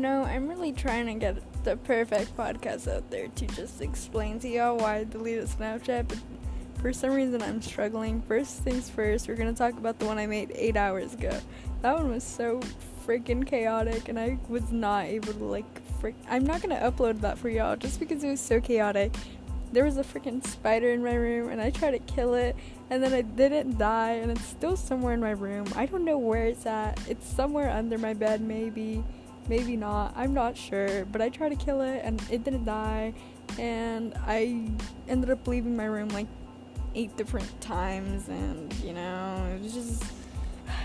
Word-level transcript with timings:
know, 0.00 0.24
I'm 0.24 0.48
really 0.48 0.72
trying 0.72 1.06
to 1.06 1.14
get 1.14 1.64
the 1.64 1.76
perfect 1.76 2.36
podcast 2.36 2.88
out 2.92 3.10
there 3.10 3.28
to 3.28 3.46
just 3.48 3.80
explain 3.80 4.40
to 4.40 4.48
y'all 4.48 4.76
why 4.76 4.96
I 4.96 5.04
deleted 5.04 5.46
Snapchat, 5.46 6.08
but 6.08 6.18
for 6.80 6.92
some 6.92 7.12
reason 7.12 7.42
I'm 7.42 7.60
struggling. 7.60 8.22
First 8.22 8.60
things 8.60 8.88
first, 8.88 9.28
we're 9.28 9.36
gonna 9.36 9.52
talk 9.52 9.74
about 9.74 9.98
the 9.98 10.06
one 10.06 10.18
I 10.18 10.26
made 10.26 10.52
eight 10.54 10.76
hours 10.76 11.14
ago. 11.14 11.38
That 11.82 11.96
one 11.96 12.10
was 12.10 12.24
so 12.24 12.60
freaking 13.06 13.46
chaotic, 13.46 14.08
and 14.08 14.18
I 14.18 14.38
was 14.48 14.72
not 14.72 15.04
able 15.04 15.32
to 15.34 15.44
like. 15.44 15.64
I'm 16.28 16.44
not 16.44 16.62
gonna 16.62 16.80
upload 16.80 17.20
that 17.20 17.36
for 17.38 17.50
y'all 17.50 17.76
just 17.76 18.00
because 18.00 18.24
it 18.24 18.30
was 18.30 18.40
so 18.40 18.60
chaotic. 18.60 19.14
There 19.72 19.84
was 19.84 19.98
a 19.98 20.02
freaking 20.02 20.44
spider 20.44 20.90
in 20.90 21.04
my 21.04 21.14
room, 21.14 21.50
and 21.50 21.60
I 21.60 21.70
tried 21.70 21.92
to 21.92 21.98
kill 21.98 22.34
it, 22.34 22.56
and 22.88 23.02
then 23.02 23.12
I 23.12 23.20
didn't 23.20 23.78
die, 23.78 24.12
and 24.12 24.30
it's 24.30 24.44
still 24.44 24.76
somewhere 24.76 25.12
in 25.12 25.20
my 25.20 25.30
room. 25.32 25.66
I 25.76 25.86
don't 25.86 26.04
know 26.04 26.18
where 26.18 26.46
it's 26.46 26.64
at. 26.66 26.98
It's 27.08 27.28
somewhere 27.28 27.70
under 27.70 27.98
my 27.98 28.14
bed, 28.14 28.40
maybe 28.40 29.04
maybe 29.50 29.76
not. 29.76 30.14
I'm 30.16 30.32
not 30.32 30.56
sure, 30.56 31.04
but 31.06 31.20
I 31.20 31.28
tried 31.28 31.50
to 31.50 31.56
kill 31.56 31.82
it 31.82 32.00
and 32.04 32.22
it 32.30 32.44
didn't 32.44 32.64
die. 32.64 33.12
And 33.58 34.14
I 34.26 34.70
ended 35.08 35.28
up 35.28 35.46
leaving 35.46 35.76
my 35.76 35.86
room 35.86 36.08
like 36.10 36.28
eight 36.94 37.14
different 37.16 37.60
times, 37.60 38.28
and 38.28 38.72
you 38.74 38.92
know, 38.92 39.52
it 39.54 39.62
was 39.62 39.74
just 39.74 40.04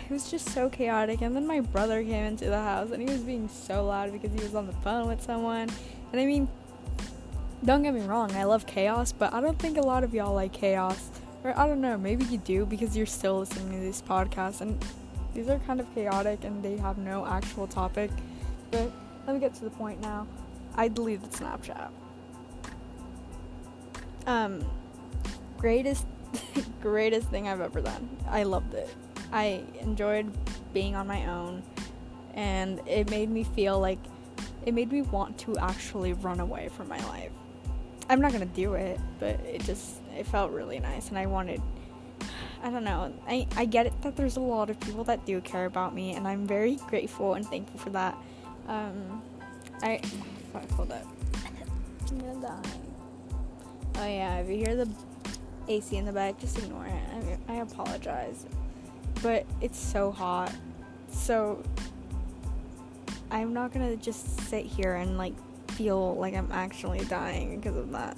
it 0.10 0.12
was 0.12 0.30
just 0.30 0.50
so 0.50 0.68
chaotic. 0.68 1.22
And 1.22 1.36
then 1.36 1.46
my 1.46 1.62
brother 1.62 2.04
came 2.04 2.26
into 2.26 2.46
the 2.46 2.60
house 2.60 2.90
and 2.92 3.02
he 3.02 3.08
was 3.08 3.22
being 3.22 3.48
so 3.48 3.86
loud 3.86 4.12
because 4.12 4.34
he 4.34 4.40
was 4.44 4.56
on 4.56 4.66
the 4.66 4.74
phone 4.74 5.08
with 5.08 5.22
someone. 5.22 5.70
And 6.12 6.20
I 6.20 6.26
mean, 6.26 6.50
don't 7.64 7.84
get 7.84 7.94
me 7.94 8.02
wrong, 8.02 8.32
I 8.34 8.44
love 8.44 8.66
chaos, 8.66 9.12
but 9.12 9.34
I 9.34 9.42
don't 9.42 9.58
think 9.60 9.78
a 9.78 9.82
lot 9.82 10.04
of 10.04 10.14
y'all 10.14 10.34
like 10.34 10.54
chaos. 10.54 11.10
Or 11.44 11.58
I 11.58 11.68
don't 11.68 11.82
know, 11.82 11.98
maybe 11.98 12.26
you 12.26 12.40
do 12.40 12.66
because 12.66 12.98
you're 12.98 13.06
still 13.06 13.40
listening 13.40 13.72
to 13.72 13.80
this 13.80 14.02
podcast 14.02 14.62
and 14.62 14.84
these 15.36 15.48
are 15.50 15.60
kind 15.60 15.80
of 15.80 15.94
chaotic 15.94 16.44
and 16.44 16.64
they 16.64 16.78
have 16.78 16.98
no 16.98 17.26
actual 17.28 17.68
topic. 17.68 18.10
But 18.72 18.92
let 19.26 19.34
me 19.34 19.40
get 19.40 19.54
to 19.56 19.64
the 19.64 19.70
point 19.70 20.02
now. 20.02 20.28
I 20.76 20.88
deleted 20.88 21.32
Snapchat. 21.32 21.90
Um, 24.28 24.66
greatest, 25.58 26.06
greatest 26.82 27.30
thing 27.30 27.48
I've 27.48 27.62
ever 27.62 27.82
done. 27.82 28.10
I 28.30 28.44
loved 28.44 28.74
it. 28.74 28.94
I 29.32 29.64
enjoyed 29.82 30.32
being 30.74 30.96
on 30.96 31.08
my 31.08 31.26
own, 31.28 31.64
and 32.34 32.82
it 32.88 33.10
made 33.10 33.30
me 33.30 33.44
feel 33.44 33.80
like 33.80 34.00
it 34.66 34.74
made 34.74 34.92
me 34.92 35.02
want 35.04 35.38
to 35.40 35.58
actually 35.58 36.14
run 36.14 36.40
away 36.40 36.70
from 36.70 36.88
my 36.88 37.04
life. 37.08 37.32
I'm 38.10 38.22
not 38.22 38.32
gonna 38.32 38.46
do 38.46 38.74
it, 38.74 39.00
but 39.20 39.40
it 39.42 39.64
just 39.64 40.02
it 40.18 40.26
felt 40.28 40.52
really 40.52 40.80
nice, 40.80 41.10
and 41.10 41.18
I 41.18 41.26
wanted. 41.26 41.62
I 42.64 42.72
don't 42.72 42.84
know. 42.84 43.14
I, 43.28 43.48
I 43.56 43.66
get 43.66 43.86
it 43.86 44.02
that 44.02 44.16
there's 44.16 44.38
a 44.38 44.42
lot 44.42 44.72
of 44.72 44.80
people 44.80 45.04
that 45.04 45.26
do 45.26 45.40
care 45.42 45.66
about 45.66 45.94
me, 45.94 46.14
and 46.16 46.28
I'm 46.28 46.48
very 46.48 46.78
grateful 46.88 47.36
and 47.36 47.46
thankful 47.46 47.80
for 47.80 47.92
that. 47.92 48.18
Um, 48.68 49.22
I 49.82 50.00
fuck, 50.52 50.70
hold 50.72 50.92
up. 50.92 51.06
I'm 52.12 52.20
gonna 52.20 52.42
die. 52.42 52.70
Oh 53.98 54.08
yeah, 54.08 54.38
if 54.40 54.50
you 54.50 54.58
hear 54.58 54.76
the 54.76 54.90
AC 55.68 55.96
in 55.96 56.06
the 56.06 56.12
back, 56.12 56.40
just 56.40 56.58
ignore 56.58 56.86
it. 56.86 57.40
I, 57.48 57.54
I 57.54 57.56
apologize, 57.58 58.46
but 59.22 59.46
it's 59.62 59.80
so 59.80 60.12
hot, 60.12 60.54
so 61.10 61.62
I'm 63.32 63.54
not 63.54 63.74
gonna 63.74 63.96
just 63.96 64.40
sit 64.42 64.66
here 64.66 64.96
and 64.96 65.18
like 65.18 65.34
feel 65.72 66.16
like 66.16 66.34
I'm 66.34 66.52
actually 66.52 67.04
dying 67.06 67.60
because 67.60 67.76
of 67.76 67.92
that. 67.92 68.18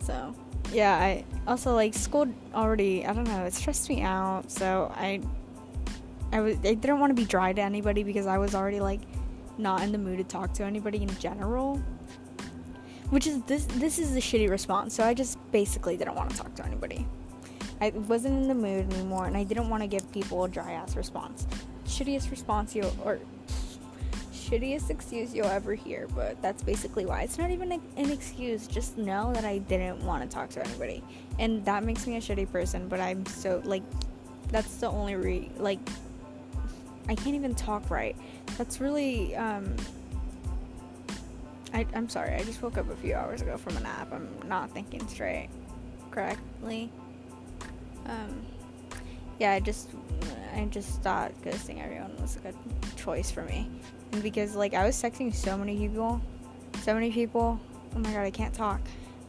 So 0.00 0.34
yeah, 0.72 0.94
I 0.94 1.24
also 1.46 1.74
like 1.74 1.94
school 1.94 2.32
already. 2.54 3.04
I 3.06 3.12
don't 3.12 3.24
know. 3.24 3.44
It 3.44 3.54
stressed 3.54 3.88
me 3.88 4.02
out, 4.02 4.50
so 4.50 4.92
I 4.96 5.20
I 6.32 6.40
was 6.40 6.56
I 6.58 6.74
didn't 6.74 7.00
want 7.00 7.10
to 7.10 7.14
be 7.14 7.24
dry 7.24 7.52
to 7.52 7.60
anybody 7.60 8.02
because 8.02 8.26
I 8.26 8.38
was 8.38 8.54
already 8.54 8.80
like 8.80 9.00
not 9.58 9.82
in 9.82 9.92
the 9.92 9.98
mood 9.98 10.18
to 10.18 10.24
talk 10.24 10.52
to 10.54 10.64
anybody 10.64 11.02
in 11.02 11.18
general. 11.18 11.80
Which 13.10 13.26
is 13.26 13.42
this 13.42 13.64
this 13.66 13.98
is 13.98 14.16
a 14.16 14.20
shitty 14.20 14.48
response. 14.48 14.94
So 14.94 15.04
I 15.04 15.14
just 15.14 15.38
basically 15.50 15.96
didn't 15.96 16.14
want 16.14 16.30
to 16.30 16.36
talk 16.36 16.54
to 16.56 16.66
anybody. 16.66 17.06
I 17.80 17.90
wasn't 17.90 18.42
in 18.42 18.48
the 18.48 18.54
mood 18.54 18.92
anymore 18.92 19.26
and 19.26 19.36
I 19.36 19.44
didn't 19.44 19.68
want 19.68 19.82
to 19.82 19.86
give 19.86 20.10
people 20.12 20.44
a 20.44 20.48
dry 20.48 20.72
ass 20.72 20.96
response. 20.96 21.46
Shittiest 21.86 22.30
response 22.30 22.74
you 22.74 22.84
or 23.04 23.18
shittiest 24.50 24.90
excuse 24.90 25.34
you'll 25.34 25.46
ever 25.46 25.74
hear, 25.74 26.08
but 26.14 26.40
that's 26.42 26.62
basically 26.62 27.06
why. 27.06 27.22
It's 27.22 27.38
not 27.38 27.50
even 27.50 27.72
an 27.72 28.10
excuse, 28.10 28.66
just 28.66 28.98
know 28.98 29.32
that 29.34 29.44
I 29.44 29.58
didn't 29.58 30.04
want 30.04 30.22
to 30.22 30.28
talk 30.28 30.50
to 30.50 30.66
anybody. 30.66 31.02
And 31.38 31.64
that 31.64 31.84
makes 31.84 32.06
me 32.06 32.16
a 32.16 32.20
shitty 32.20 32.50
person, 32.50 32.88
but 32.88 33.00
I'm 33.00 33.24
so 33.26 33.62
like 33.64 33.82
that's 34.48 34.76
the 34.76 34.88
only 34.88 35.14
re 35.14 35.50
like 35.58 35.78
I 37.10 37.16
can't 37.16 37.34
even 37.34 37.56
talk 37.56 37.90
right. 37.90 38.14
That's 38.56 38.80
really 38.80 39.34
um 39.34 39.74
I, 41.74 41.84
I'm 41.92 42.08
sorry, 42.08 42.34
I 42.34 42.44
just 42.44 42.62
woke 42.62 42.78
up 42.78 42.88
a 42.88 42.96
few 42.96 43.14
hours 43.14 43.42
ago 43.42 43.56
from 43.56 43.76
a 43.76 43.80
nap. 43.80 44.12
I'm 44.12 44.28
not 44.46 44.70
thinking 44.70 45.06
straight 45.08 45.48
correctly. 46.12 46.88
Um 48.06 48.46
yeah, 49.40 49.52
I 49.52 49.60
just 49.60 49.90
I 50.54 50.64
just 50.66 51.02
thought 51.02 51.32
ghosting 51.42 51.82
everyone 51.82 52.16
was 52.20 52.36
a 52.36 52.38
good 52.38 52.54
choice 52.96 53.28
for 53.28 53.42
me. 53.42 53.68
And 54.12 54.22
because 54.22 54.54
like 54.54 54.74
I 54.74 54.86
was 54.86 54.94
texting 55.02 55.34
so 55.34 55.58
many 55.58 55.76
people, 55.76 56.20
so 56.82 56.94
many 56.94 57.10
people. 57.10 57.58
Oh 57.96 57.98
my 57.98 58.12
god, 58.12 58.22
I 58.22 58.30
can't 58.30 58.54
talk. 58.54 58.80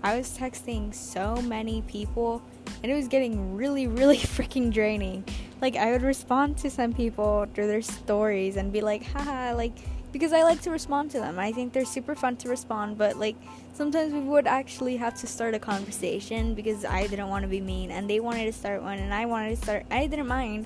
I 0.04 0.16
was 0.18 0.38
texting 0.38 0.94
so 0.94 1.36
many 1.38 1.82
people 1.88 2.44
and 2.84 2.92
it 2.92 2.96
was 2.96 3.08
getting 3.08 3.56
really 3.56 3.88
really 3.88 4.18
freaking 4.20 4.72
draining. 4.72 5.24
Like 5.62 5.76
I 5.76 5.92
would 5.92 6.02
respond 6.02 6.58
to 6.60 6.70
some 6.70 6.92
people 6.92 7.46
through 7.54 7.68
their 7.68 7.82
stories 7.84 8.58
and 8.58 8.74
be 8.74 8.82
like, 8.82 9.04
haha, 9.04 9.54
like 9.56 9.74
because 10.12 10.34
I 10.34 10.44
like 10.44 10.62
to 10.64 10.72
respond 10.72 11.12
to 11.12 11.20
them. 11.20 11.40
I 11.40 11.52
think 11.52 11.72
they're 11.72 11.86
super 11.86 12.16
fun 12.16 12.36
to 12.38 12.50
respond, 12.50 12.98
but 12.98 13.18
like 13.18 13.36
sometimes 13.74 14.12
we 14.12 14.20
would 14.20 14.48
actually 14.48 14.98
have 14.98 15.14
to 15.22 15.28
start 15.28 15.54
a 15.54 15.60
conversation 15.60 16.54
because 16.54 16.84
I 16.84 17.08
didn't 17.08 17.30
want 17.30 17.44
to 17.44 17.48
be 17.48 17.62
mean 17.62 17.92
and 17.92 18.10
they 18.10 18.20
wanted 18.20 18.46
to 18.46 18.54
start 18.54 18.82
one 18.82 19.00
and 19.00 19.14
I 19.14 19.26
wanted 19.26 19.52
to 19.52 19.56
start 19.56 19.86
I 19.92 20.08
didn't 20.08 20.28
mind. 20.28 20.66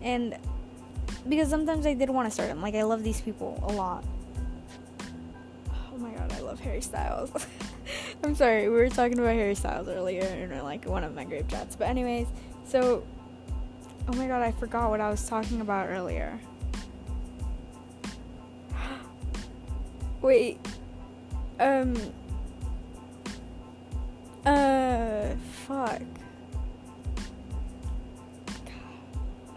And 0.00 0.38
because 1.28 1.48
sometimes 1.48 1.86
I 1.86 1.94
did 1.94 2.08
want 2.08 2.26
to 2.28 2.30
start 2.30 2.48
them. 2.48 2.62
Like 2.62 2.74
I 2.74 2.82
love 2.82 3.02
these 3.02 3.20
people 3.20 3.62
a 3.68 3.72
lot. 3.72 4.04
Oh 5.92 5.98
my 5.98 6.10
god, 6.10 6.32
I 6.32 6.40
love 6.40 6.60
Harry 6.60 6.80
Styles. 6.80 7.32
I'm 8.24 8.34
sorry, 8.34 8.68
we 8.68 8.76
were 8.76 8.88
talking 8.88 9.18
about 9.18 9.34
Harry 9.34 9.54
Styles 9.54 9.88
earlier 9.88 10.22
in 10.22 10.62
like 10.62 10.84
one 10.84 11.04
of 11.04 11.14
my 11.14 11.24
group 11.24 11.48
chats. 11.48 11.74
But 11.74 11.88
anyways, 11.88 12.28
so 12.64 13.02
oh 14.08 14.12
my 14.14 14.26
god, 14.26 14.42
I 14.42 14.52
forgot 14.52 14.90
what 14.90 15.00
I 15.00 15.10
was 15.10 15.28
talking 15.28 15.60
about 15.60 15.88
earlier. 15.88 16.38
Wait. 20.22 20.58
Um. 21.58 21.96
Uh. 24.44 25.28
Fuck. 25.66 26.02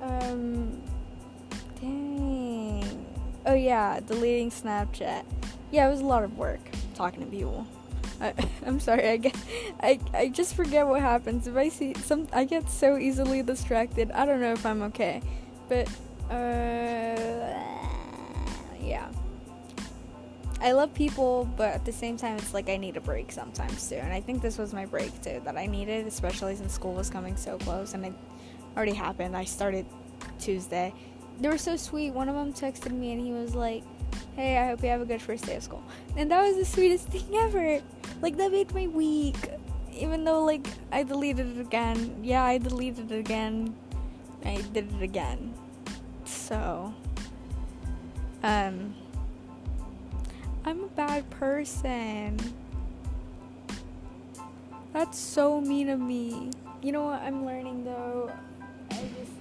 Um. 0.02 0.82
Dang. 1.82 3.06
Oh 3.46 3.54
yeah, 3.54 4.00
deleting 4.00 4.50
Snapchat. 4.50 5.24
Yeah, 5.72 5.88
it 5.88 5.92
was 5.92 6.02
a 6.02 6.06
lot 6.06 6.24
of 6.24 6.38
work 6.38 6.60
talking 6.96 7.20
to 7.22 7.26
people. 7.28 7.68
I, 8.22 8.34
I'm 8.66 8.80
sorry. 8.80 9.10
I 9.10 9.18
get, 9.18 9.36
I, 9.82 10.00
I 10.14 10.30
just 10.30 10.56
forget 10.56 10.88
what 10.88 11.02
happens 11.02 11.48
if 11.48 11.56
I 11.56 11.70
see 11.70 11.94
some. 11.96 12.28
I 12.34 12.46
get 12.46 12.70
so 12.70 12.98
easily 12.98 13.44
distracted. 13.44 14.12
I 14.12 14.26
don't 14.26 14.42
know 14.42 14.54
if 14.54 14.66
I'm 14.66 14.82
okay, 14.84 15.22
but 15.68 15.88
uh, 16.30 17.54
yeah. 18.82 19.10
I 20.62 20.74
love 20.74 20.94
people, 20.94 21.50
but 21.56 21.70
at 21.70 21.86
the 21.86 21.92
same 21.92 22.18
time, 22.18 22.36
it's 22.38 22.54
like 22.54 22.70
I 22.70 22.76
need 22.76 22.98
a 22.98 23.02
break 23.02 23.32
sometimes 23.32 23.88
too. 23.88 23.96
And 23.96 24.12
I 24.12 24.20
think 24.20 24.42
this 24.42 24.58
was 24.58 24.74
my 24.74 24.86
break 24.86 25.22
too 25.22 25.42
that 25.46 25.58
I 25.58 25.66
needed, 25.66 26.06
especially 26.06 26.56
since 26.58 26.74
school 26.74 26.94
was 26.94 27.10
coming 27.10 27.38
so 27.38 27.58
close 27.60 27.94
and 27.94 28.06
it 28.06 28.14
already 28.76 28.94
happened. 28.94 29.38
I 29.38 29.46
started 29.46 29.86
Tuesday. 30.38 30.94
They 31.40 31.48
were 31.48 31.58
so 31.58 31.78
sweet. 31.78 32.12
One 32.12 32.28
of 32.28 32.36
them 32.36 32.52
texted 32.52 32.92
me 32.92 33.14
and 33.14 33.22
he 33.22 33.32
was 33.32 33.56
like, 33.56 33.84
Hey, 34.36 34.58
I 34.58 34.68
hope 34.68 34.84
you 34.84 34.90
have 34.90 35.02
a 35.02 35.06
good 35.06 35.22
first 35.22 35.46
day 35.46 35.56
of 35.56 35.64
school. 35.64 35.84
And 36.18 36.30
that 36.32 36.42
was 36.42 36.58
the 36.58 36.66
sweetest 36.66 37.08
thing 37.08 37.36
ever. 37.36 37.82
Like, 38.22 38.38
that 38.38 38.52
made 38.52 38.74
my 38.74 38.88
week. 38.88 39.38
Even 39.94 40.24
though, 40.24 40.44
like, 40.44 40.68
I 40.92 41.04
deleted 41.04 41.58
it 41.58 41.62
again. 41.62 42.20
Yeah, 42.24 42.44
I 42.44 42.58
deleted 42.58 43.12
it 43.12 43.20
again. 43.20 43.76
I 44.46 44.62
did 44.74 44.94
it 44.94 45.02
again. 45.02 45.54
So, 46.26 46.94
um, 48.44 48.96
I'm 50.66 50.84
a 50.84 50.88
bad 50.88 51.30
person. 51.30 52.38
That's 54.94 55.18
so 55.18 55.62
mean 55.62 55.90
of 55.90 56.00
me. 56.00 56.52
You 56.82 56.92
know 56.92 57.04
what 57.04 57.22
I'm 57.22 57.46
learning 57.46 57.84
though? 57.84 58.32
I 58.92 58.96
just. 58.96 59.32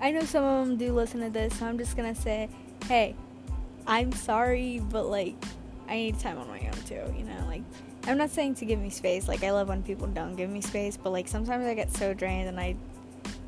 I 0.00 0.10
know 0.12 0.20
some 0.20 0.44
of 0.44 0.66
them 0.66 0.76
do 0.76 0.92
listen 0.92 1.20
to 1.20 1.30
this, 1.30 1.58
so 1.58 1.66
I'm 1.66 1.78
just 1.78 1.96
gonna 1.96 2.14
say, 2.14 2.48
hey, 2.86 3.16
I'm 3.86 4.12
sorry, 4.12 4.80
but 4.90 5.06
like, 5.06 5.34
I 5.88 5.94
need 5.94 6.18
time 6.18 6.38
on 6.38 6.48
my 6.48 6.60
own 6.60 6.82
too, 6.86 7.02
you 7.16 7.24
know? 7.24 7.46
Like, 7.46 7.62
I'm 8.06 8.18
not 8.18 8.30
saying 8.30 8.56
to 8.56 8.64
give 8.64 8.78
me 8.78 8.90
space. 8.90 9.26
Like, 9.26 9.42
I 9.42 9.50
love 9.50 9.68
when 9.68 9.82
people 9.82 10.06
don't 10.06 10.36
give 10.36 10.50
me 10.50 10.60
space, 10.60 10.96
but 10.96 11.10
like, 11.10 11.28
sometimes 11.28 11.66
I 11.66 11.74
get 11.74 11.94
so 11.94 12.12
drained 12.12 12.48
and 12.48 12.60
I, 12.60 12.76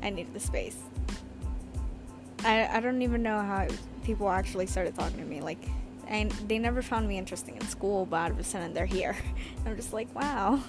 I 0.01 0.09
need 0.09 0.33
the 0.33 0.39
space. 0.39 0.77
I, 2.43 2.67
I 2.67 2.79
don't 2.79 3.01
even 3.03 3.21
know 3.21 3.39
how 3.39 3.67
people 4.03 4.29
actually 4.29 4.65
started 4.65 4.95
talking 4.95 5.17
to 5.17 5.25
me. 5.25 5.41
Like, 5.41 5.63
and 6.07 6.31
they 6.47 6.57
never 6.57 6.81
found 6.81 7.07
me 7.07 7.17
interesting 7.17 7.55
in 7.55 7.67
school, 7.67 8.05
but 8.05 8.17
all 8.17 8.31
of 8.31 8.39
a 8.39 8.43
sudden 8.43 8.73
they're 8.73 8.85
here. 8.85 9.15
I'm 9.65 9.75
just 9.75 9.93
like, 9.93 10.13
wow. 10.15 10.61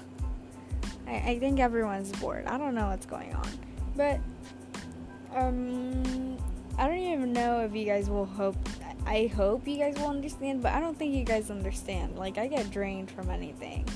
I, 1.06 1.14
I 1.14 1.38
think 1.38 1.58
everyone's 1.58 2.12
bored. 2.12 2.46
I 2.46 2.58
don't 2.58 2.74
know 2.74 2.88
what's 2.88 3.06
going 3.06 3.34
on. 3.34 3.48
But, 3.96 4.20
um, 5.34 6.36
I 6.78 6.86
don't 6.86 6.98
even 6.98 7.32
know 7.32 7.60
if 7.60 7.74
you 7.74 7.84
guys 7.84 8.10
will 8.10 8.26
hope. 8.26 8.56
I 9.12 9.26
hope 9.26 9.68
you 9.68 9.76
guys 9.76 9.94
will 9.96 10.08
understand, 10.08 10.62
but 10.62 10.72
I 10.72 10.80
don't 10.80 10.98
think 10.98 11.14
you 11.14 11.22
guys 11.22 11.50
understand. 11.50 12.16
Like, 12.16 12.38
I 12.38 12.46
get 12.46 12.70
drained 12.70 13.10
from 13.10 13.28
anything. 13.28 13.86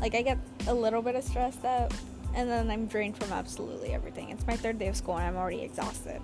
Like, 0.00 0.14
I 0.14 0.22
get 0.22 0.38
a 0.68 0.72
little 0.72 1.02
bit 1.02 1.16
of 1.16 1.24
stressed 1.24 1.64
out, 1.64 1.92
and 2.36 2.48
then 2.48 2.70
I'm 2.70 2.86
drained 2.86 3.16
from 3.16 3.32
absolutely 3.32 3.92
everything. 3.92 4.30
It's 4.30 4.46
my 4.46 4.56
third 4.56 4.78
day 4.78 4.86
of 4.86 4.94
school, 4.94 5.16
and 5.16 5.26
I'm 5.26 5.34
already 5.34 5.62
exhausted. 5.62 6.20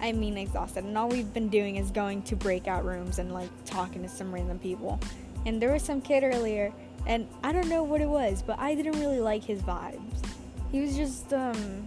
I 0.00 0.10
mean, 0.10 0.36
exhausted. 0.36 0.82
And 0.82 0.98
all 0.98 1.08
we've 1.08 1.32
been 1.32 1.48
doing 1.48 1.76
is 1.76 1.92
going 1.92 2.22
to 2.22 2.34
breakout 2.34 2.84
rooms 2.84 3.20
and 3.20 3.32
like 3.32 3.50
talking 3.66 4.02
to 4.02 4.08
some 4.08 4.34
random 4.34 4.58
people. 4.58 4.98
And 5.46 5.62
there 5.62 5.72
was 5.72 5.82
some 5.82 6.00
kid 6.00 6.24
earlier, 6.24 6.72
and 7.06 7.28
I 7.44 7.52
don't 7.52 7.68
know 7.68 7.84
what 7.84 8.00
it 8.00 8.08
was, 8.08 8.42
but 8.42 8.58
I 8.58 8.74
didn't 8.74 8.98
really 8.98 9.20
like 9.20 9.44
his 9.44 9.62
vibes. 9.62 10.24
He 10.72 10.80
was 10.80 10.96
just, 10.96 11.32
um, 11.32 11.86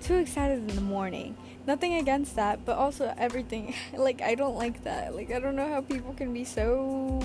too 0.00 0.14
excited 0.14 0.60
in 0.60 0.74
the 0.74 0.80
morning. 0.80 1.36
Nothing 1.66 1.94
against 1.94 2.36
that, 2.36 2.64
but 2.64 2.76
also 2.76 3.12
everything. 3.18 3.74
like, 3.96 4.22
I 4.22 4.34
don't 4.34 4.56
like 4.56 4.84
that. 4.84 5.14
Like, 5.14 5.32
I 5.32 5.40
don't 5.40 5.56
know 5.56 5.68
how 5.68 5.80
people 5.80 6.14
can 6.14 6.32
be 6.32 6.44
so 6.44 7.20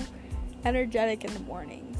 energetic 0.64 1.24
in 1.24 1.32
the 1.32 1.40
mornings. 1.40 1.98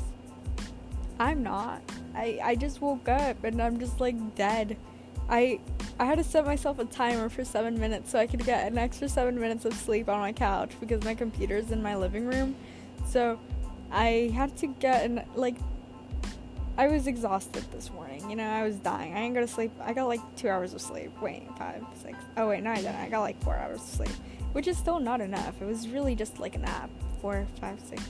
I'm 1.18 1.42
not. 1.42 1.82
I, 2.14 2.40
I 2.42 2.54
just 2.56 2.80
woke 2.80 3.08
up 3.08 3.44
and 3.44 3.62
I'm 3.62 3.78
just 3.78 4.00
like 4.00 4.34
dead. 4.34 4.76
I 5.28 5.60
I 5.98 6.04
had 6.04 6.18
to 6.18 6.24
set 6.24 6.44
myself 6.44 6.78
a 6.78 6.84
timer 6.84 7.28
for 7.28 7.44
seven 7.44 7.78
minutes 7.78 8.10
so 8.10 8.18
I 8.18 8.26
could 8.26 8.44
get 8.44 8.66
an 8.66 8.76
extra 8.76 9.08
seven 9.08 9.38
minutes 9.38 9.64
of 9.64 9.74
sleep 9.74 10.08
on 10.08 10.18
my 10.18 10.32
couch 10.32 10.72
because 10.80 11.04
my 11.04 11.14
computer's 11.14 11.70
in 11.70 11.82
my 11.82 11.96
living 11.96 12.26
room. 12.26 12.56
So 13.06 13.38
I 13.90 14.32
had 14.34 14.56
to 14.58 14.66
get 14.66 15.04
an 15.04 15.22
like 15.34 15.56
I 16.76 16.88
was 16.88 17.06
exhausted 17.06 17.64
this 17.70 17.90
morning. 17.90 18.30
You 18.30 18.36
know, 18.36 18.48
I 18.48 18.62
was 18.62 18.76
dying. 18.76 19.12
I 19.12 19.20
didn't 19.20 19.34
go 19.34 19.40
to 19.42 19.46
sleep. 19.46 19.72
I 19.80 19.92
got 19.92 20.06
like 20.06 20.20
two 20.36 20.48
hours 20.48 20.72
of 20.72 20.80
sleep. 20.80 21.10
Wait, 21.20 21.46
five, 21.58 21.84
six. 21.94 22.16
Oh 22.36 22.48
wait, 22.48 22.62
no, 22.62 22.70
I 22.70 22.76
didn't. 22.76 22.96
I 22.96 23.08
got 23.10 23.20
like 23.20 23.40
four 23.42 23.56
hours 23.56 23.80
of 23.80 23.86
sleep, 23.86 24.12
which 24.52 24.66
is 24.66 24.78
still 24.78 24.98
not 24.98 25.20
enough. 25.20 25.60
It 25.60 25.66
was 25.66 25.88
really 25.88 26.14
just 26.14 26.38
like 26.38 26.56
a 26.56 26.60
nap. 26.60 26.88
Four, 27.20 27.46
five, 27.60 27.78
six. 27.80 28.02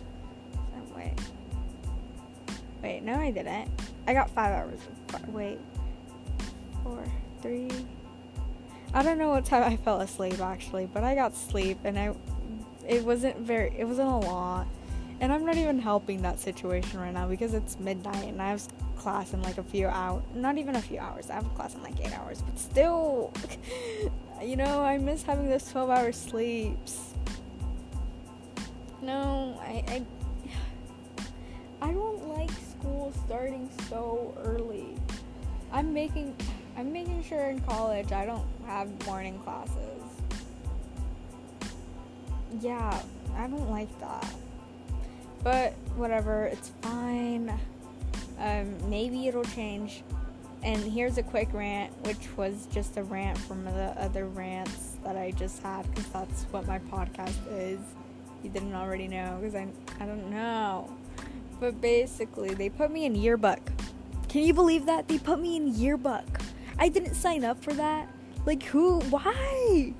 Seven, 0.70 0.94
wait. 0.94 1.14
Wait, 2.82 3.03
no, 3.03 3.14
I 3.14 3.32
didn't. 3.32 3.69
I 4.06 4.14
got 4.14 4.31
five 4.31 4.53
hours. 4.53 4.79
Of, 5.12 5.29
wait, 5.35 5.58
four, 6.85 7.05
three. 7.43 7.69
I 8.94 9.03
don't 9.03 9.19
know 9.19 9.31
what 9.31 9.44
time 9.44 9.65
I 9.65 9.76
fell 9.76 10.00
asleep 10.03 10.41
actually, 10.41 10.87
but 10.87 11.03
I 11.03 11.17
got 11.17 11.35
sleep 11.35 11.79
and 11.82 11.99
I. 11.99 12.15
It 12.87 13.05
wasn't 13.05 13.38
very. 13.38 13.75
It 13.76 13.87
wasn't 13.87 14.08
a 14.08 14.17
lot. 14.17 14.69
And 15.23 15.33
I'm 15.33 15.47
not 15.47 15.57
even 15.57 15.79
helping 15.79 16.21
that 16.23 16.41
situation 16.41 16.99
right 16.99 17.15
now 17.15 17.29
because 17.29 17.55
it's 17.55 17.79
midnight 17.79 18.25
and 18.25 18.43
I 18.43 18.49
have 18.49 18.67
class 18.97 19.33
in 19.33 19.41
like 19.43 19.57
a 19.57 19.63
few 19.63 19.87
hours. 19.87 20.25
Not 20.35 20.59
even 20.59 20.75
a 20.75 20.83
few 20.83 20.99
hours. 20.99 21.31
I 21.31 21.35
have 21.35 21.55
class 21.55 21.77
in 21.77 21.83
like 21.85 22.01
eight 22.01 22.13
hours. 22.19 22.43
But 22.43 22.59
still, 22.59 23.33
you 24.43 24.57
know, 24.57 24.81
I 24.81 24.99
miss 24.99 25.23
having 25.23 25.49
those 25.49 25.71
12 25.71 25.91
hour 25.91 26.11
sleeps. 26.11 27.15
No, 29.01 29.57
I, 29.61 29.85
I, 29.87 30.03
I 31.89 31.93
don't 31.93 32.29
like 32.31 32.51
school 32.51 33.13
starting 33.25 33.71
so 33.89 34.35
early. 34.45 34.97
I'm 35.71 35.95
making, 35.95 36.35
I'm 36.77 36.93
making 36.93 37.23
sure 37.23 37.45
in 37.45 37.61
college 37.61 38.11
I 38.11 38.27
don't 38.27 38.47
have 38.67 39.07
morning 39.07 39.39
classes. 39.39 40.03
Yeah, 42.61 43.01
I 43.37 43.47
don't 43.47 43.71
like 43.71 44.01
that. 44.01 44.27
But 45.43 45.73
whatever, 45.97 46.44
it's 46.44 46.71
fine. 46.83 47.53
Um, 48.39 48.91
maybe 48.91 49.27
it'll 49.29 49.44
change. 49.44 50.03
And 50.62 50.81
here's 50.81 51.19
a 51.19 51.23
quick 51.23 51.49
rant, 51.53 51.93
which 52.06 52.29
was 52.37 52.69
just 52.73 52.97
a 52.97 53.03
rant 53.03 53.37
from 53.37 53.65
the 53.65 53.94
other 54.00 54.27
rants 54.27 54.97
that 55.03 55.17
I 55.17 55.33
just 55.33 55.61
had, 55.62 55.89
because 55.91 56.09
that's 56.11 56.44
what 56.44 56.67
my 56.69 56.79
podcast 56.79 57.37
is. 57.50 57.81
You 58.44 58.50
didn't 58.50 58.75
already 58.75 59.09
know, 59.09 59.39
because 59.41 59.56
I, 59.56 59.67
I 59.99 60.06
don't 60.06 60.31
know. 60.31 60.93
But 61.59 61.81
basically, 61.81 62.55
they 62.55 62.69
put 62.69 62.93
me 62.93 63.06
in 63.06 63.17
yearbook. 63.17 63.61
Can 64.29 64.43
you 64.43 64.55
believe 64.55 64.87
that? 64.87 65.09
They 65.09 65.19
put 65.19 65.41
me 65.41 65.56
in 65.56 65.75
yearbook. 65.75 66.41
I 66.79 66.89
didn't 66.89 67.15
sign 67.15 67.44
up 67.44 67.62
for 67.62 67.73
that. 67.75 68.09
Like, 68.47 68.62
who? 68.62 69.00
Why? 69.00 69.94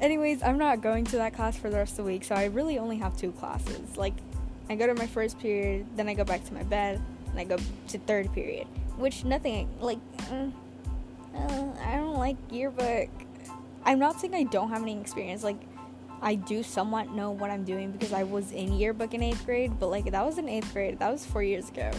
Anyways, 0.00 0.42
I'm 0.42 0.58
not 0.58 0.82
going 0.82 1.04
to 1.06 1.16
that 1.16 1.34
class 1.34 1.56
for 1.56 1.70
the 1.70 1.76
rest 1.76 1.92
of 1.92 1.96
the 1.98 2.04
week, 2.04 2.24
so 2.24 2.34
I 2.34 2.46
really 2.46 2.78
only 2.78 2.98
have 2.98 3.16
two 3.16 3.32
classes. 3.32 3.96
Like, 3.96 4.14
I 4.68 4.74
go 4.74 4.86
to 4.86 4.94
my 4.94 5.06
first 5.06 5.38
period, 5.38 5.86
then 5.96 6.08
I 6.08 6.14
go 6.14 6.24
back 6.24 6.44
to 6.46 6.54
my 6.54 6.62
bed, 6.64 7.00
and 7.30 7.38
I 7.38 7.44
go 7.44 7.56
to 7.88 7.98
third 8.00 8.32
period. 8.32 8.66
Which 8.96 9.24
nothing 9.24 9.68
like 9.80 9.98
uh, 10.30 10.48
uh, 11.34 11.72
I 11.84 11.96
don't 11.96 12.18
like 12.18 12.36
yearbook. 12.50 13.10
I'm 13.84 13.98
not 13.98 14.20
saying 14.20 14.34
I 14.34 14.44
don't 14.44 14.70
have 14.70 14.82
any 14.82 14.98
experience. 15.00 15.44
Like 15.44 15.60
I 16.22 16.34
do 16.34 16.62
somewhat 16.62 17.10
know 17.10 17.30
what 17.30 17.50
I'm 17.50 17.64
doing 17.64 17.92
because 17.92 18.12
I 18.12 18.22
was 18.22 18.52
in 18.52 18.72
yearbook 18.72 19.14
in 19.14 19.22
eighth 19.22 19.44
grade, 19.44 19.78
but 19.78 19.88
like 19.88 20.10
that 20.10 20.24
was 20.24 20.38
in 20.38 20.48
eighth 20.48 20.72
grade. 20.72 20.98
That 20.98 21.12
was 21.12 21.24
four 21.24 21.42
years 21.42 21.68
ago. 21.68 21.90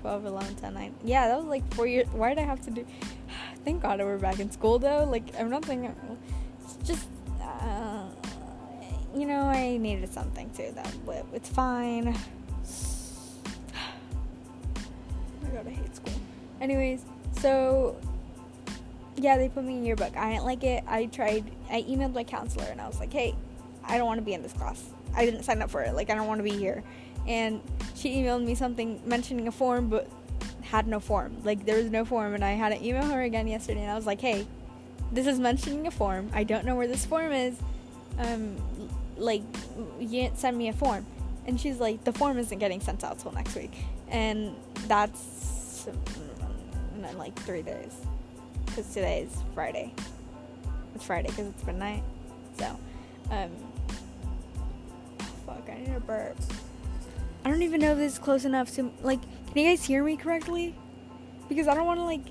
12, 0.00 0.26
11, 0.26 0.54
10, 0.56 0.74
9. 0.74 0.94
Yeah, 1.02 1.28
that 1.28 1.38
was 1.38 1.46
like 1.46 1.74
four 1.74 1.86
years. 1.86 2.06
Why 2.12 2.28
did 2.28 2.38
I 2.38 2.44
have 2.44 2.60
to 2.66 2.70
do? 2.70 2.86
Thank 3.64 3.82
God 3.82 4.00
we're 4.00 4.18
back 4.18 4.38
in 4.38 4.50
school 4.50 4.78
though. 4.78 5.04
Like 5.04 5.24
I'm 5.38 5.50
not 5.50 5.64
thinking. 5.64 5.94
It's 6.62 6.76
just. 6.86 7.08
You 9.14 9.26
know, 9.26 9.42
I 9.42 9.76
needed 9.76 10.12
something 10.12 10.50
too. 10.50 10.72
That 10.74 10.92
it's 11.32 11.48
fine. 11.48 12.16
I 15.66 15.70
hate 15.70 15.96
school. 15.96 16.12
Anyways, 16.60 17.04
so 17.40 17.96
yeah, 19.16 19.36
they 19.36 19.48
put 19.48 19.64
me 19.64 19.76
in 19.76 19.84
yearbook. 19.84 20.16
I 20.16 20.32
didn't 20.32 20.44
like 20.44 20.64
it. 20.64 20.84
I 20.86 21.06
tried. 21.06 21.44
I 21.70 21.82
emailed 21.82 22.12
my 22.12 22.24
counselor 22.24 22.66
and 22.66 22.80
I 22.80 22.86
was 22.86 22.98
like, 22.98 23.12
"Hey, 23.12 23.34
I 23.84 23.96
don't 23.96 24.06
want 24.06 24.18
to 24.18 24.24
be 24.24 24.34
in 24.34 24.42
this 24.42 24.52
class. 24.52 24.82
I 25.14 25.24
didn't 25.24 25.44
sign 25.44 25.62
up 25.62 25.70
for 25.70 25.82
it. 25.82 25.94
Like, 25.94 26.10
I 26.10 26.14
don't 26.14 26.26
want 26.26 26.40
to 26.40 26.42
be 26.42 26.56
here." 26.56 26.82
And 27.26 27.60
she 27.94 28.16
emailed 28.16 28.44
me 28.44 28.54
something 28.54 29.00
mentioning 29.06 29.48
a 29.48 29.52
form, 29.52 29.88
but 29.88 30.08
had 30.62 30.86
no 30.88 31.00
form. 31.00 31.36
Like, 31.44 31.64
there 31.64 31.76
was 31.76 31.90
no 31.90 32.04
form. 32.04 32.34
And 32.34 32.44
I 32.44 32.52
had 32.52 32.70
to 32.70 32.84
email 32.84 33.04
her 33.04 33.22
again 33.22 33.46
yesterday, 33.46 33.82
and 33.82 33.90
I 33.90 33.94
was 33.94 34.06
like, 34.06 34.20
"Hey, 34.20 34.46
this 35.12 35.26
is 35.26 35.38
mentioning 35.38 35.86
a 35.86 35.90
form. 35.90 36.30
I 36.34 36.44
don't 36.44 36.64
know 36.64 36.74
where 36.74 36.88
this 36.88 37.06
form 37.06 37.32
is. 37.32 37.56
Um, 38.18 38.56
like 39.16 39.42
you 39.98 40.08
didn't 40.08 40.38
send 40.38 40.56
me 40.56 40.68
a 40.68 40.72
form. 40.72 41.06
And 41.46 41.60
she's 41.60 41.78
like 41.78 42.04
the 42.04 42.12
form 42.12 42.38
isn't 42.38 42.58
getting 42.58 42.80
sent 42.80 43.04
out 43.04 43.18
till 43.18 43.32
next 43.32 43.54
week. 43.54 43.74
And 44.08 44.54
that's 44.86 45.86
in 46.94 47.18
like 47.18 47.34
three 47.40 47.62
days. 47.62 47.94
Because 48.66 48.88
today 48.88 49.22
is 49.22 49.42
friday. 49.54 49.92
It's 50.94 51.04
friday 51.04 51.28
because 51.28 51.48
it's 51.48 51.64
midnight. 51.66 52.02
So 52.58 52.78
um 53.30 53.50
fuck 55.46 55.68
i 55.68 55.78
need 55.78 55.94
a 55.94 56.00
burp. 56.00 56.36
I 57.44 57.50
don't 57.50 57.62
even 57.62 57.80
know 57.80 57.92
if 57.92 57.98
this 57.98 58.14
is 58.14 58.18
close 58.18 58.44
enough 58.44 58.74
to 58.76 58.90
like 59.02 59.20
can 59.20 59.62
you 59.62 59.70
guys 59.70 59.84
hear 59.84 60.02
me 60.02 60.16
correctly? 60.16 60.74
Because 61.48 61.68
i 61.68 61.74
don't 61.74 61.86
want 61.86 62.00
to 62.00 62.04
like 62.04 62.22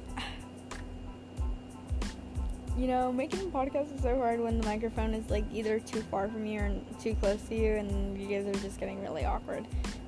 you 2.77 2.87
know, 2.87 3.11
making 3.11 3.41
a 3.41 3.43
podcast 3.45 3.95
is 3.95 4.01
so 4.01 4.17
hard 4.17 4.39
when 4.39 4.59
the 4.59 4.65
microphone 4.65 5.13
is 5.13 5.29
like 5.29 5.45
either 5.53 5.79
too 5.79 6.01
far 6.09 6.27
from 6.27 6.45
you 6.45 6.59
or 6.59 6.71
too 6.99 7.15
close 7.15 7.41
to 7.43 7.55
you, 7.55 7.73
and 7.73 8.19
you 8.19 8.27
guys 8.27 8.47
are 8.47 8.59
just 8.61 8.79
getting 8.79 9.01
really 9.01 9.25
awkward 9.25 9.67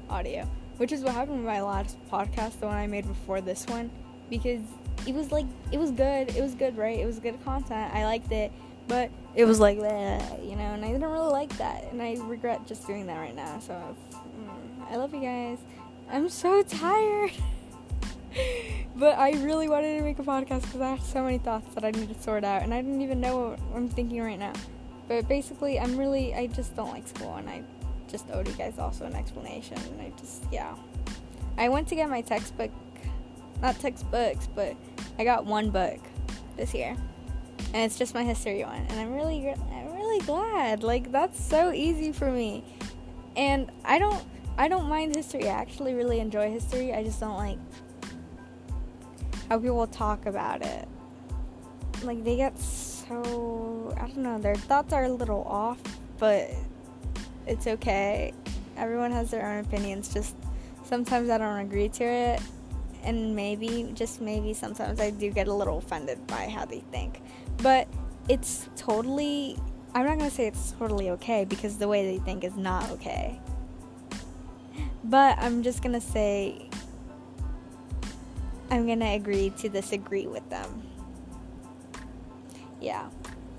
audio. 0.09 0.47
Which 0.77 0.91
is 0.91 1.01
what 1.01 1.13
happened 1.13 1.37
with 1.37 1.45
my 1.45 1.61
last 1.61 1.97
podcast, 2.11 2.59
the 2.59 2.67
one 2.67 2.75
I 2.75 2.87
made 2.87 3.07
before 3.07 3.39
this 3.39 3.65
one, 3.67 3.89
because 4.29 4.61
it 5.07 5.13
was 5.13 5.31
like 5.31 5.45
it 5.71 5.77
was 5.77 5.91
good. 5.91 6.35
It 6.35 6.41
was 6.41 6.55
good, 6.55 6.77
right? 6.77 6.99
It 6.99 7.05
was 7.05 7.19
good 7.19 7.43
content. 7.45 7.93
I 7.93 8.05
liked 8.05 8.31
it, 8.31 8.51
but 8.87 9.09
it 9.35 9.45
was 9.45 9.59
like, 9.59 9.77
bleh, 9.77 10.49
you 10.49 10.55
know, 10.55 10.63
and 10.63 10.83
I 10.83 10.91
didn't 10.91 11.09
really 11.09 11.31
like 11.31 11.55
that, 11.57 11.85
and 11.91 12.01
I 12.01 12.17
regret 12.21 12.67
just 12.67 12.87
doing 12.87 13.05
that 13.07 13.17
right 13.17 13.35
now. 13.35 13.59
So, 13.59 13.73
mm, 13.73 14.91
I 14.91 14.95
love 14.95 15.13
you 15.13 15.21
guys. 15.21 15.59
I'm 16.09 16.29
so 16.29 16.61
tired. 16.63 17.31
but 18.95 19.17
I 19.17 19.31
really 19.43 19.67
wanted 19.67 19.97
to 19.97 20.03
make 20.03 20.19
a 20.19 20.23
podcast 20.23 20.61
because 20.61 20.81
I 20.81 20.89
have 20.89 21.01
so 21.01 21.23
many 21.23 21.37
thoughts 21.37 21.73
that 21.75 21.83
I 21.83 21.91
need 21.91 22.13
to 22.13 22.21
sort 22.21 22.43
out, 22.43 22.63
and 22.63 22.73
I 22.73 22.81
didn't 22.81 23.01
even 23.01 23.19
know 23.19 23.49
what 23.49 23.59
I'm 23.75 23.89
thinking 23.89 24.21
right 24.21 24.39
now. 24.39 24.53
But 25.07 25.27
basically, 25.27 25.79
I'm 25.79 25.97
really, 25.97 26.33
I 26.33 26.47
just 26.47 26.75
don't 26.75 26.89
like 26.89 27.07
school, 27.07 27.35
and 27.35 27.49
I 27.49 27.61
just 28.07 28.29
owed 28.31 28.47
you 28.47 28.53
guys 28.53 28.79
also 28.79 29.05
an 29.05 29.15
explanation. 29.15 29.77
And 29.77 30.01
I 30.01 30.11
just, 30.19 30.43
yeah. 30.51 30.75
I 31.57 31.69
went 31.69 31.87
to 31.89 31.95
get 31.95 32.09
my 32.09 32.21
textbook, 32.21 32.71
not 33.61 33.79
textbooks, 33.79 34.47
but 34.53 34.75
I 35.17 35.23
got 35.23 35.45
one 35.45 35.69
book 35.69 35.99
this 36.57 36.73
year, 36.73 36.95
and 37.73 37.83
it's 37.83 37.97
just 37.97 38.13
my 38.13 38.23
history 38.23 38.63
one, 38.63 38.85
and 38.89 38.99
I'm 38.99 39.13
really, 39.13 39.49
I'm 39.49 39.93
really 39.93 40.25
glad. 40.25 40.83
Like 40.83 41.11
that's 41.11 41.41
so 41.41 41.71
easy 41.71 42.11
for 42.11 42.29
me, 42.31 42.63
and 43.35 43.71
I 43.85 43.99
don't, 43.99 44.23
I 44.57 44.67
don't 44.67 44.89
mind 44.89 45.15
history. 45.15 45.47
I 45.47 45.53
actually 45.53 45.93
really 45.93 46.19
enjoy 46.19 46.51
history. 46.51 46.93
I 46.93 47.03
just 47.03 47.19
don't 47.19 47.37
like 47.37 47.59
how 49.49 49.59
people 49.59 49.87
talk 49.87 50.25
about 50.25 50.65
it. 50.65 50.87
Like 52.03 52.23
they 52.23 52.35
get 52.35 52.57
so 52.59 53.93
I 53.97 54.07
don't 54.07 54.17
know. 54.17 54.39
Their 54.39 54.55
thoughts 54.55 54.93
are 54.93 55.05
a 55.05 55.09
little 55.09 55.43
off, 55.43 55.79
but 56.17 56.49
it's 57.47 57.67
okay. 57.67 58.33
Everyone 58.77 59.11
has 59.11 59.31
their 59.31 59.45
own 59.45 59.63
opinions. 59.63 60.13
Just 60.13 60.35
sometimes 60.83 61.29
I 61.29 61.37
don't 61.37 61.59
agree 61.59 61.89
to 61.89 62.03
it, 62.03 62.41
and 63.03 63.35
maybe, 63.35 63.91
just 63.93 64.21
maybe, 64.21 64.53
sometimes 64.53 64.99
I 64.99 65.11
do 65.11 65.29
get 65.31 65.47
a 65.47 65.53
little 65.53 65.77
offended 65.77 66.25
by 66.27 66.49
how 66.49 66.65
they 66.65 66.81
think. 66.91 67.21
But 67.57 67.87
it's 68.27 68.67
totally. 68.75 69.57
I'm 69.93 70.05
not 70.05 70.17
gonna 70.17 70.29
say 70.29 70.47
it's 70.47 70.71
totally 70.73 71.11
okay 71.11 71.45
because 71.45 71.77
the 71.77 71.87
way 71.87 72.05
they 72.05 72.23
think 72.23 72.43
is 72.43 72.57
not 72.57 72.89
okay. 72.91 73.39
But 75.05 75.37
I'm 75.37 75.63
just 75.63 75.81
gonna 75.81 76.01
say 76.01 76.69
I'm 78.69 78.87
gonna 78.87 79.13
agree 79.13 79.51
to 79.57 79.69
disagree 79.69 80.27
with 80.27 80.47
them. 80.49 80.83
Yeah. 82.81 83.07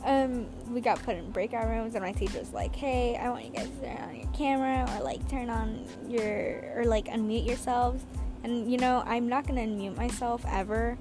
Um, 0.05 0.47
we 0.71 0.81
got 0.81 1.03
put 1.03 1.17
in 1.17 1.31
breakout 1.31 1.69
rooms, 1.69 1.95
and 1.95 2.05
my 2.05 2.13
teacher's 2.13 2.53
like, 2.53 2.75
"Hey, 2.77 3.17
I 3.17 3.29
want 3.29 3.45
you 3.45 3.51
guys 3.51 3.69
to 3.69 3.87
turn 3.87 4.09
on 4.09 4.17
your 4.17 4.29
camera, 4.33 4.89
or 4.97 5.03
like 5.03 5.29
turn 5.29 5.51
on 5.51 5.85
your, 6.09 6.63
or 6.77 6.85
like 6.85 7.07
unmute 7.07 7.47
yourselves." 7.47 8.05
And 8.45 8.71
you 8.71 8.79
know, 8.79 9.03
I'm 9.07 9.29
not 9.29 9.47
gonna 9.47 9.63
unmute 9.63 9.97
myself 9.97 10.45
ever, 10.49 10.97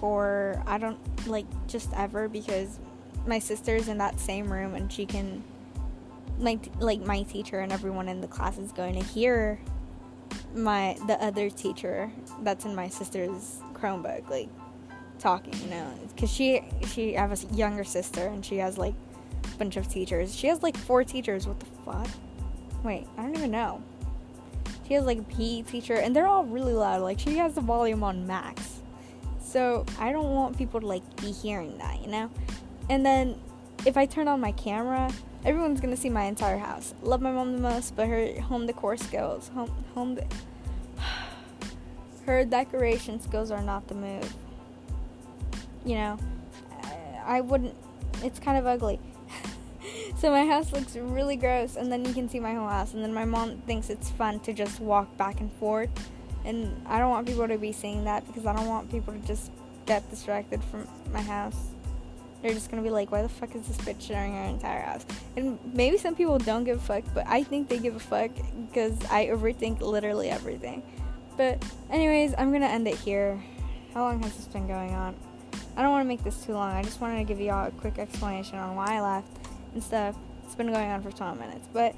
or 0.00 0.62
I 0.66 0.78
don't 0.78 0.98
like 1.26 1.46
just 1.66 1.92
ever 1.94 2.28
because 2.28 2.78
my 3.26 3.38
sister's 3.38 3.88
in 3.88 3.98
that 3.98 4.20
same 4.20 4.52
room, 4.52 4.74
and 4.74 4.92
she 4.92 5.06
can, 5.06 5.42
like, 6.38 6.70
like 6.78 7.00
my 7.00 7.22
teacher 7.22 7.60
and 7.60 7.72
everyone 7.72 8.08
in 8.08 8.20
the 8.20 8.28
class 8.28 8.58
is 8.58 8.72
going 8.72 8.94
to 8.94 9.02
hear 9.02 9.58
my 10.54 10.96
the 11.06 11.22
other 11.22 11.50
teacher 11.50 12.10
that's 12.42 12.64
in 12.64 12.74
my 12.74 12.88
sister's 12.88 13.60
Chromebook, 13.74 14.28
like 14.30 14.48
talking, 15.18 15.54
you 15.62 15.70
know, 15.70 15.92
because 16.08 16.30
she 16.30 16.62
she 16.86 17.16
I 17.16 17.22
have 17.26 17.32
a 17.32 17.54
younger 17.54 17.84
sister 17.84 18.26
and 18.28 18.44
she 18.44 18.56
has 18.58 18.78
like 18.78 18.94
a 19.52 19.56
bunch 19.56 19.76
of 19.76 19.88
teachers. 19.88 20.34
She 20.34 20.46
has 20.46 20.62
like 20.62 20.76
four 20.76 21.04
teachers. 21.04 21.46
What 21.46 21.60
the 21.60 21.66
fuck? 21.84 22.08
Wait, 22.82 23.06
I 23.16 23.22
don't 23.22 23.36
even 23.36 23.50
know. 23.50 23.82
She 24.86 24.94
has 24.94 25.04
like 25.04 25.18
a 25.18 25.22
PE 25.22 25.62
teacher, 25.62 25.94
and 25.94 26.14
they're 26.14 26.26
all 26.26 26.44
really 26.44 26.74
loud. 26.74 27.02
Like 27.02 27.18
she 27.18 27.36
has 27.38 27.54
the 27.54 27.60
volume 27.60 28.02
on 28.04 28.26
max. 28.26 28.82
So 29.42 29.86
I 29.98 30.12
don't 30.12 30.34
want 30.34 30.58
people 30.58 30.80
to 30.80 30.86
like 30.86 31.02
be 31.20 31.32
hearing 31.32 31.78
that, 31.78 32.00
you 32.00 32.08
know. 32.08 32.30
And 32.90 33.04
then 33.04 33.40
if 33.86 33.96
I 33.96 34.04
turn 34.06 34.28
on 34.28 34.40
my 34.40 34.52
camera, 34.52 35.10
everyone's 35.44 35.80
gonna 35.80 35.96
see 35.96 36.10
my 36.10 36.24
entire 36.24 36.58
house. 36.58 36.94
Love 37.02 37.20
my 37.20 37.30
mom 37.30 37.52
the 37.52 37.60
most, 37.60 37.94
but 37.96 38.08
her 38.08 38.40
home 38.40 38.66
decor 38.66 38.96
skills, 38.96 39.48
home 39.48 39.70
home, 39.94 40.14
de- 40.14 40.26
her 42.26 42.44
decoration 42.44 43.20
skills 43.20 43.50
are 43.50 43.62
not 43.62 43.86
the 43.88 43.94
move. 43.94 44.34
You 45.84 45.96
know, 45.96 46.18
I 47.26 47.40
wouldn't. 47.40 47.74
It's 48.22 48.38
kind 48.38 48.56
of 48.56 48.66
ugly. 48.66 49.00
so 50.16 50.30
my 50.30 50.46
house 50.46 50.72
looks 50.72 50.96
really 50.96 51.36
gross, 51.36 51.76
and 51.76 51.92
then 51.92 52.04
you 52.04 52.14
can 52.14 52.28
see 52.28 52.40
my 52.40 52.54
whole 52.54 52.68
house. 52.68 52.94
And 52.94 53.02
then 53.02 53.12
my 53.12 53.24
mom 53.24 53.58
thinks 53.66 53.90
it's 53.90 54.10
fun 54.10 54.40
to 54.40 54.52
just 54.52 54.80
walk 54.80 55.14
back 55.16 55.40
and 55.40 55.52
forth, 55.52 55.90
and 56.44 56.74
I 56.86 56.98
don't 56.98 57.10
want 57.10 57.26
people 57.26 57.46
to 57.48 57.58
be 57.58 57.72
seeing 57.72 58.04
that 58.04 58.26
because 58.26 58.46
I 58.46 58.54
don't 58.54 58.68
want 58.68 58.90
people 58.90 59.12
to 59.12 59.20
just 59.20 59.50
get 59.86 60.08
distracted 60.10 60.62
from 60.64 60.88
my 61.12 61.20
house. 61.20 61.73
They're 62.44 62.52
just 62.52 62.70
gonna 62.70 62.82
be 62.82 62.90
like, 62.90 63.10
why 63.10 63.22
the 63.22 63.28
fuck 63.30 63.54
is 63.54 63.66
this 63.66 63.78
bitch 63.78 64.02
sharing 64.02 64.34
her 64.34 64.42
entire 64.42 64.82
house? 64.82 65.06
And 65.34 65.58
maybe 65.72 65.96
some 65.96 66.14
people 66.14 66.36
don't 66.36 66.64
give 66.64 66.76
a 66.76 66.80
fuck, 66.80 67.02
but 67.14 67.26
I 67.26 67.42
think 67.42 67.70
they 67.70 67.78
give 67.78 67.96
a 67.96 67.98
fuck 67.98 68.32
because 68.66 69.02
I 69.10 69.28
overthink 69.28 69.80
literally 69.80 70.28
everything. 70.28 70.82
But, 71.38 71.64
anyways, 71.88 72.34
I'm 72.36 72.52
gonna 72.52 72.66
end 72.66 72.86
it 72.86 72.96
here. 72.96 73.42
How 73.94 74.02
long 74.02 74.22
has 74.22 74.36
this 74.36 74.46
been 74.46 74.66
going 74.66 74.90
on? 74.90 75.14
I 75.74 75.80
don't 75.80 75.90
want 75.90 76.04
to 76.04 76.08
make 76.08 76.22
this 76.22 76.44
too 76.44 76.52
long. 76.52 76.70
I 76.70 76.82
just 76.82 77.00
wanted 77.00 77.16
to 77.16 77.24
give 77.24 77.40
y'all 77.40 77.66
a 77.66 77.70
quick 77.70 77.98
explanation 77.98 78.58
on 78.58 78.76
why 78.76 78.96
I 78.96 79.00
left 79.00 79.28
and 79.72 79.82
stuff. 79.82 80.14
It's 80.44 80.54
been 80.54 80.70
going 80.70 80.90
on 80.90 81.00
for 81.02 81.10
20 81.10 81.40
minutes, 81.40 81.66
but 81.72 81.96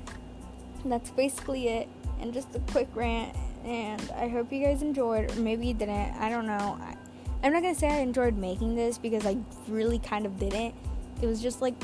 that's 0.84 1.10
basically 1.10 1.66
it. 1.66 1.88
And 2.20 2.32
just 2.32 2.54
a 2.54 2.60
quick 2.70 2.86
rant. 2.94 3.34
And 3.64 4.00
I 4.14 4.28
hope 4.28 4.52
you 4.52 4.64
guys 4.64 4.80
enjoyed, 4.82 5.28
or 5.28 5.40
maybe 5.40 5.66
you 5.66 5.74
didn't. 5.74 6.14
I 6.20 6.28
don't 6.28 6.46
know. 6.46 6.78
I, 6.80 6.94
I'm 7.42 7.52
not 7.52 7.62
gonna 7.62 7.74
say 7.74 7.88
I 7.88 7.98
enjoyed 7.98 8.36
making 8.36 8.76
this 8.76 8.98
because 8.98 9.26
I 9.26 9.36
really 9.68 9.98
kind 9.98 10.26
of 10.26 10.38
didn't. 10.38 10.74
It 11.22 11.26
was 11.26 11.40
just 11.40 11.62
like 11.62 11.74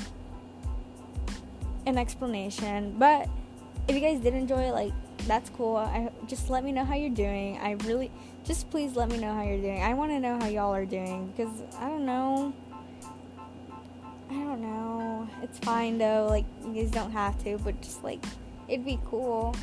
an 1.87 1.99
explanation. 1.99 2.97
But 2.99 3.29
if 3.89 3.95
you 3.95 4.01
guys 4.01 4.21
did 4.21 4.35
enjoy 4.35 4.63
it, 4.63 4.73
like 4.73 4.93
that's 5.27 5.51
cool. 5.51 5.77
I 5.77 6.11
just 6.27 6.51
let 6.51 6.65
me 6.65 6.73
know 6.73 6.85
how 6.85 6.95
you're 6.95 7.11
doing. 7.11 7.59
I 7.59 7.73
really 7.85 8.11
just 8.45 8.71
please 8.71 8.97
let 8.97 9.09
me 9.09 9.19
know 9.19 9.35
how 9.35 9.43
you're 9.43 9.61
doing. 9.61 9.83
I 9.83 9.95
want 9.95 10.11
to 10.11 10.21
know 10.21 10.39
how 10.39 10.49
y'all 10.49 10.75
are 10.75 10.87
doing 10.87 11.33
because 11.37 11.63
I 11.79 11.89
don't 11.89 12.05
know. 12.05 12.53
I 14.31 14.35
don't 14.35 14.63
know. 14.63 15.29
It's 15.43 15.59
fine 15.59 15.99
though. 15.99 16.27
Like 16.29 16.45
you 16.65 16.75
guys 16.75 16.91
don't 16.91 17.13
have 17.13 17.43
to, 17.45 17.59
but 17.59 17.81
just 17.81 18.03
like 18.03 18.25
it'd 18.69 18.85
be 18.85 18.99
cool. 19.07 19.55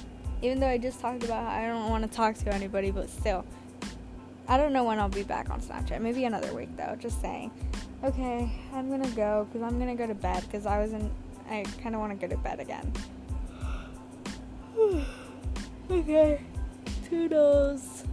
Even 0.42 0.60
though 0.60 0.68
I 0.68 0.78
just 0.78 1.02
talked 1.02 1.24
about 1.24 1.46
I 1.48 1.68
don't 1.68 1.90
want 1.90 2.10
to 2.10 2.10
talk 2.10 2.36
to 2.38 2.54
anybody, 2.54 2.92
but 2.92 3.10
still. 3.10 3.46
I 4.50 4.58
don't 4.58 4.74
know 4.74 4.84
when 4.84 5.00
I'll 5.00 5.08
be 5.08 5.22
back 5.22 5.52
on 5.52 5.62
Snapchat. 5.62 6.02
Maybe 6.02 6.26
another 6.26 6.52
week 6.56 6.76
though. 6.76 6.98
Just 7.00 7.22
saying. 7.22 7.52
Okay, 8.04 8.52
I'm 8.74 8.90
gonna 8.90 9.08
go 9.12 9.48
because 9.48 9.62
I'm 9.62 9.78
gonna 9.78 9.96
go 9.96 10.08
to 10.08 10.16
bed 10.16 10.44
because 10.46 10.66
I 10.66 10.80
was 10.80 10.92
in. 10.92 11.12
I 11.48 11.64
kind 11.84 11.94
of 11.94 12.02
want 12.02 12.20
to 12.20 12.28
go 12.28 12.36
to 12.36 12.42
bed 12.42 12.60
again. 12.60 12.92
okay. 15.92 16.42
Toodles. 17.08 18.06